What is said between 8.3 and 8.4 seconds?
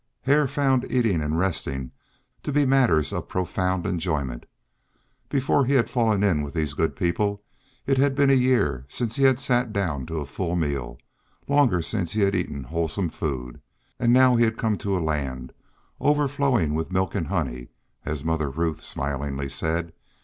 a